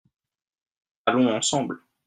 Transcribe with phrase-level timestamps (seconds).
[1.05, 1.77] allons ensemble.